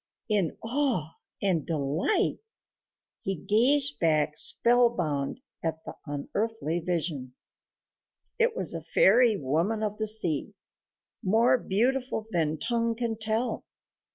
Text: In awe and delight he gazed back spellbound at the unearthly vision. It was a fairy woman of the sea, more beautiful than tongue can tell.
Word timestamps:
In 0.29 0.57
awe 0.63 1.11
and 1.43 1.63
delight 1.63 2.39
he 3.21 3.35
gazed 3.35 3.99
back 3.99 4.35
spellbound 4.35 5.41
at 5.63 5.85
the 5.85 5.93
unearthly 6.07 6.79
vision. 6.79 7.35
It 8.39 8.55
was 8.55 8.73
a 8.73 8.81
fairy 8.81 9.37
woman 9.37 9.83
of 9.83 9.99
the 9.99 10.07
sea, 10.07 10.55
more 11.23 11.55
beautiful 11.59 12.25
than 12.31 12.57
tongue 12.57 12.95
can 12.95 13.15
tell. 13.15 13.63